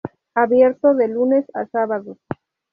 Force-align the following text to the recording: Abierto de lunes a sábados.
Abierto 0.33 0.95
de 0.95 1.09
lunes 1.09 1.45
a 1.53 1.67
sábados. 1.67 2.17